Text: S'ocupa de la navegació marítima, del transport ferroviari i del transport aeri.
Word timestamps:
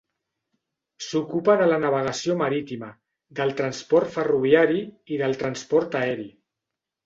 S'ocupa 1.07 1.55
de 1.59 1.67
la 1.67 1.77
navegació 1.83 2.37
marítima, 2.41 2.91
del 3.43 3.55
transport 3.61 4.13
ferroviari 4.19 4.85
i 5.17 5.23
del 5.25 5.41
transport 5.47 6.03
aeri. 6.05 6.31